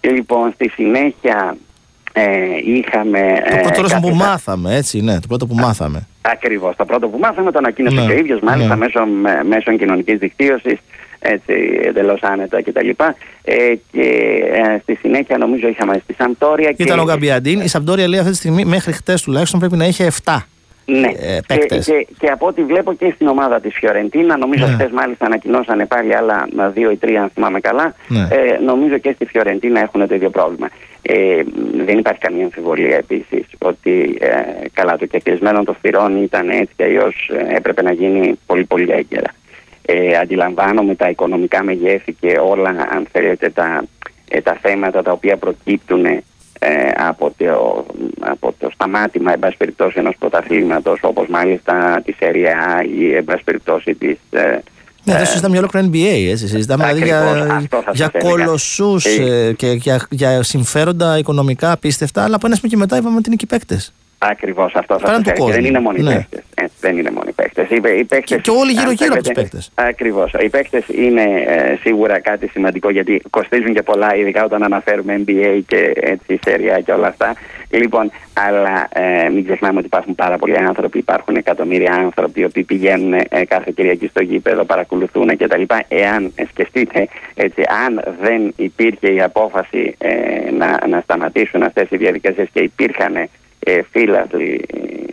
[0.00, 1.56] και λοιπόν στη συνέχεια
[2.12, 2.22] ε,
[2.64, 3.20] είχαμε.
[3.50, 6.06] Το ε, πρώτο ε, που μάθαμε, έτσι, ναι, το πρώτο που μάθαμε.
[6.22, 6.76] Ακριβώς.
[6.76, 8.84] Το πρώτο που μάθαμε το ανακοίνωσε ναι, και ο ίδιος, μάλιστα ναι.
[8.84, 9.00] μέσω,
[9.48, 10.78] μέσω κοινωνικής δικτύωσης,
[11.18, 12.88] έτσι εντελώς άνετα κτλ.
[13.42, 13.54] Ε,
[13.92, 16.74] και ε, στη συνέχεια νομίζω είχαμε στη Σαμπτόρια.
[16.76, 17.02] Ήταν και...
[17.02, 17.60] ο Γκαμπιαντίν.
[17.60, 20.38] Η Σαμπτόρια λέει αυτή τη στιγμή μέχρι χτες τουλάχιστον πρέπει να είχε 7.
[20.84, 24.72] Ναι, ε, και, και, και, από ό,τι βλέπω και στην ομάδα της Φιωρεντίνα, νομίζω ναι.
[24.72, 27.94] χθες μάλιστα ανακοινώσανε πάλι άλλα δύο ή τρία, αν θυμάμαι καλά.
[28.08, 28.20] Ναι.
[28.20, 30.68] Ε, νομίζω και στη Φιωρεντίνα έχουν το ίδιο πρόβλημα.
[31.02, 31.42] Ε,
[31.84, 36.84] δεν υπάρχει καμία αμφιβολία επίσης ότι ε, καλά το κεκλεισμένο των θυρών ήταν έτσι και
[36.84, 39.34] αλλιώς ε, έπρεπε να γίνει πολύ πολύ έγκαιρα.
[39.82, 43.84] Ε, αντιλαμβάνομαι τα οικονομικά μεγέθη και όλα, αν θέλετε, τα,
[44.28, 46.22] ε, τα θέματα τα οποία προκύπτουν ε,
[46.96, 47.86] από, το,
[48.20, 53.44] από το σταμάτημα εν πάση περιπτώσει ενός πρωταθλήματος όπως μάλιστα τη ΣΕΡΙΑ ή εν πάση
[53.44, 54.58] περιπτώσει της ε,
[55.04, 56.30] ναι, δεν συζητάμε για ολόκληρο NBA.
[56.30, 56.48] Έτσι.
[56.48, 62.46] Συζητάμε δηλαδή για, για κολοσσούς ε, ε, και για, για συμφέροντα οικονομικά απίστευτα, αλλά από
[62.46, 63.92] ένα σημείο και μετά είπαμε ότι είναι και παίκτες.
[64.18, 66.14] Ακριβώς αυτό θα σας Δεν είναι μόνο οι ναι.
[66.14, 66.42] παίκτες.
[66.80, 67.68] Δεν είναι μόνο οι παίκτες.
[68.24, 69.70] Και, και όλοι γύρω-γύρω από τους παίκτες.
[69.74, 70.32] Ακριβώς.
[70.40, 75.60] Οι παίκτες είναι ε, σίγουρα κάτι σημαντικό γιατί κοστίζουν και πολλά, ειδικά όταν αναφέρουμε NBA
[75.66, 77.34] και έτσι σέρια και όλα αυτά.
[77.70, 82.62] Λοιπόν, αλλά ε, μην ξεχνάμε ότι υπάρχουν πάρα πολλοί άνθρωποι, υπάρχουν εκατομμύρια άνθρωποι οι οποίοι
[82.62, 85.62] πηγαίνουν ε, κάθε Κυριακή στο γήπεδο, παρακολουθούν κτλ.
[85.88, 91.96] Εάν ε, σκεφτείτε, έτσι, αν δεν υπήρχε η απόφαση ε, να, να σταματήσουν αυτές οι
[91.96, 93.28] διαδικασίες και υπήρχαν
[93.60, 94.64] ε, φύλαθλοι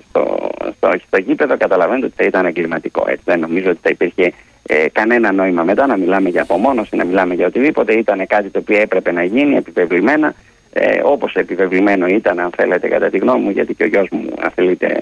[0.10, 3.06] στο, στο, στο γήπεδο, καταλαβαίνετε ότι θα ήταν εγκληματικό.
[3.08, 3.24] Έτσι.
[3.26, 4.34] Δεν νομίζω ότι θα υπήρχε
[4.68, 7.94] ε, κανένα νόημα μετά να μιλάμε για απομόνωση, να μιλάμε για οτιδήποτε.
[7.94, 10.34] Ήταν κάτι το οποίο έπρεπε να γίνει επιβεβλημένα,
[10.74, 14.30] ε, όπως επιβεβλημένο ήταν, αν θέλετε, κατά τη γνώμη μου, γιατί και ο γιος μου
[14.40, 14.98] αθλείται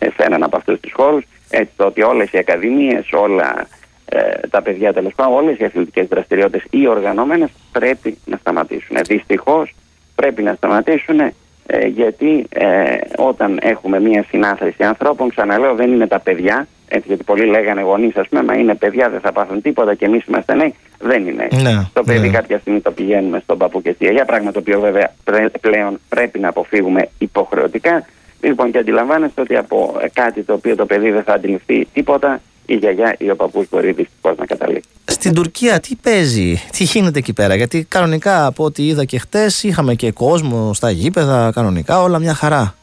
[0.00, 3.66] σε έναν από αυτούς τους χώρους, έτσι το ότι όλες οι ακαδημίες, όλα
[4.08, 8.96] ε, τα παιδιά τέλος πάντων, όλες οι αθλητικές δραστηριότητες ή οργανωμένες πρέπει να σταματήσουν.
[9.06, 9.74] Δυστυχώς
[10.14, 11.20] πρέπει να σταματήσουν
[11.66, 16.66] ε, γιατί ε, όταν έχουμε μία συνάθρηση ανθρώπων, ξαναλέω, δεν είναι τα παιδιά.
[16.88, 20.04] Έτσι, γιατί πολλοί λέγανε γονείς, ας πούμε, μα είναι παιδιά, δεν θα πάθουν τίποτα και
[20.04, 20.74] εμείς είμαστε νέοι.
[20.98, 21.62] Δεν είναι έτσι.
[21.62, 22.32] Ναι, το παιδί ναι.
[22.32, 25.12] κάποια στιγμή το πηγαίνουμε στον παππού και στη γιαγιά, πράγμα το οποίο βέβαια
[25.60, 28.06] πλέον πρέπει να αποφύγουμε υποχρεωτικά.
[28.40, 32.74] Λοιπόν, και αντιλαμβάνεστε ότι από κάτι το οποίο το παιδί δεν θα αντιληφθεί τίποτα, η
[32.74, 34.88] γιαγιά ή ο παππούς μπορεί δυστυχώς να καταλήξει.
[35.04, 39.62] Στην Τουρκία τι παίζει, τι γίνεται εκεί πέρα, Γιατί κανονικά από ό,τι είδα και χτες
[39.62, 42.74] είχαμε και κόσμο στα γήπεδα, κανονικά όλα μια χαρά.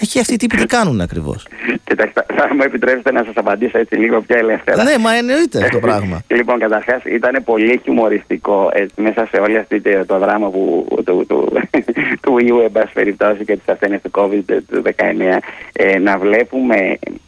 [0.00, 1.46] Εκεί αυτοί οι τύποι τι κάνουν ακριβώς;
[1.84, 4.82] Κοιτάξτε, θα μου επιτρέψετε να σας απαντήσω έτσι λίγο πιο ελεύθερα.
[4.82, 6.22] ναι, μα εννοείται αυτό το πράγμα.
[6.38, 11.52] λοιπόν, καταρχάς ήταν πολύ χιουμοριστικό έτσι, μέσα σε όλο αυτό το δράμα που, του, του,
[12.22, 15.38] του ιού, εν πάση περιπτώσει, και της ασθένειας του COVID του 19,
[15.72, 16.76] ε, να βλέπουμε,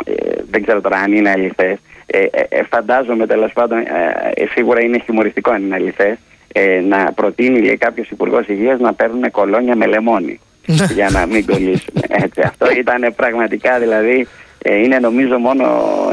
[0.04, 0.12] ε,
[0.50, 4.98] δεν ξέρω τώρα αν είναι αληθές, ε, ε, ε, φαντάζομαι τέλος πάντων, ε, σίγουρα είναι
[4.98, 6.18] χιουμοριστικό αν είναι αληθές,
[6.52, 10.40] ε, να προτείνει κάποιος υπουργός υγείας να παίρνουν κολόνια με λεμόνι.
[10.68, 10.86] Ναι.
[10.94, 12.00] για να μην κολλήσουμε.
[12.08, 14.26] Έτσι, αυτό ήταν πραγματικά δηλαδή.
[14.62, 15.64] Ε, είναι νομίζω μόνο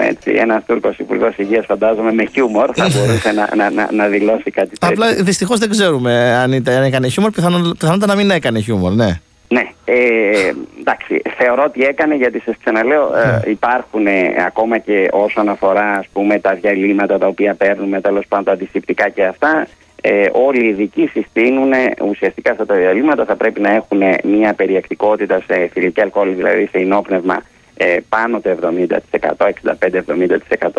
[0.01, 2.93] έτσι, ένας Τούρκος υπουργός υγείας, φαντάζομαι, με χιούμορ θα ναι.
[2.93, 4.87] μπορούσε να, να, να, να δηλώσει κάτι τέτοιο.
[4.87, 9.19] Απλά δυστυχώς δεν ξέρουμε αν, ήταν, αν έκανε χιούμορ, πιθανότατα να μην έκανε χιούμορ, ναι.
[9.47, 13.51] Ναι, ε, εντάξει, θεωρώ ότι έκανε γιατί σας ξαναλέω ε, ναι.
[13.51, 18.53] υπάρχουν ε, ακόμα και όσον αφορά ας πούμε τα διαλύματα τα οποία παίρνουμε τέλος πάντων
[18.53, 19.67] αντισηπτικά και αυτά
[20.07, 21.71] ε, όλοι οι ειδικοί συστήνουν
[22.09, 26.77] ουσιαστικά αυτά τα διαλύματα θα πρέπει να έχουν μια περιεκτικότητα σε θηλυκή αλκοόλ, δηλαδή σε
[26.77, 27.43] ενόπνευμα
[27.77, 28.67] ε, πάνω το 70%,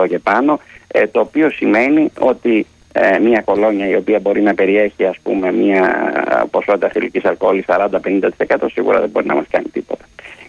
[0.03, 4.55] 65-70% και πάνω, ε, το οποίο σημαίνει ότι ε, μια κολόνια η οποία μπορεί να
[4.55, 6.13] περιέχει ας πούμε μια
[6.51, 8.29] ποσότητα θηλυκής αλκοόλης 40-50%
[8.73, 10.05] σίγουρα δεν μπορεί να μας κάνει τίποτα.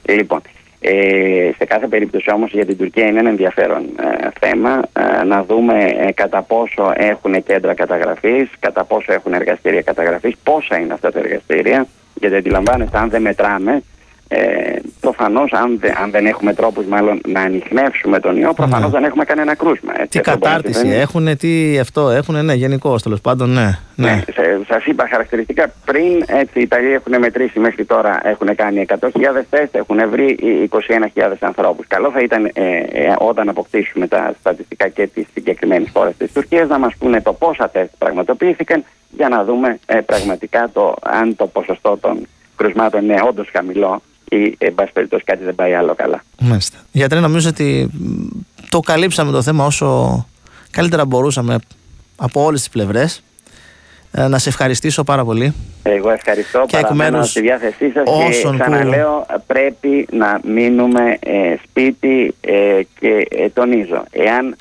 [0.06, 0.42] Λοιπόν,
[0.90, 4.82] ε, σε κάθε περίπτωση όμως για την Τουρκία είναι ένα ενδιαφέρον ε, θέμα
[5.20, 10.80] ε, να δούμε ε, κατά πόσο έχουν κέντρα καταγραφής, κατά πόσο έχουν εργαστήρια καταγραφής, πόσα
[10.80, 13.84] είναι αυτά τα εργαστήρια γιατί αντιλαμβάνεστε αν δεν μετράμε
[14.28, 19.00] ε, προφανώς, αν, αν δεν έχουμε τρόπους μάλλον να ανοιχνεύσουμε τον ιό, προφανώς ναι.
[19.00, 19.94] δεν έχουμε κανένα κρούσμα.
[20.10, 23.80] τι κατάρτιση έχουν, τι αυτό έχουν, ναι, γενικώ τέλος πάντων, ναι.
[23.96, 24.12] ναι.
[24.12, 24.24] ναι
[24.68, 29.00] Σας είπα χαρακτηριστικά πριν, έτσι, οι Ιταλοί έχουν μετρήσει μέχρι τώρα, έχουν κάνει 100.000
[29.50, 30.40] τεστ, έχουν βρει
[31.16, 31.88] 21.000 ανθρώπους.
[31.88, 36.68] Καλό θα ήταν ε, ε, όταν αποκτήσουμε τα στατιστικά και τη συγκεκριμένη χώρα της Τουρκίας
[36.68, 41.48] να μας πούνε το πόσα τεστ πραγματοποιήθηκαν για να δούμε ε, πραγματικά το, αν το
[41.48, 46.24] ποσοστό των κρουσμάτων είναι όντως χαμηλό ή εν πάση περιπτώσει κάτι δεν πάει άλλο καλά.
[46.40, 46.78] Μάλιστα.
[46.92, 47.90] Γιατρέ, νομίζω ότι
[48.70, 50.26] το καλύψαμε το θέμα όσο
[50.72, 51.60] καλύτερα μπορούσαμε
[52.16, 53.24] από όλες τις πλευρές.
[54.12, 55.54] Ε, να σε ευχαριστήσω πάρα πολύ.
[55.84, 56.64] Εγώ ευχαριστώ.
[56.68, 63.50] Και παραμένω στη διάθεσή σας και ξαναλέω πρέπει να μείνουμε ε, σπίτι ε, και ε,
[63.50, 64.56] τονίζω εάν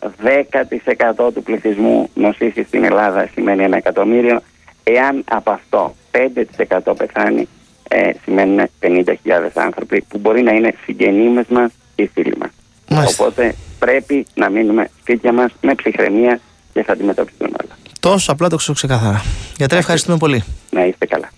[1.26, 4.40] 10% του πληθυσμού νοσήσει στην Ελλάδα σημαίνει ένα εκατομμύριο
[4.82, 5.94] εάν από αυτό
[6.86, 7.48] 5% πεθάνει
[7.88, 9.14] ε, σημαίνουν 50.000
[9.54, 12.50] άνθρωποι που μπορεί να είναι συγγενείς μας ή φίλοι μας.
[13.12, 16.40] Οπότε πρέπει να μείνουμε σπίτια μας με ψυχραιμία
[16.72, 17.76] και θα αντιμετωπιστούν όλα.
[18.00, 19.22] Τόσο απλά το ξέρω ξεκαθαρά.
[19.56, 20.44] Γιατρέ, ευχαριστούμε πολύ.
[20.70, 21.30] Να είστε καλά.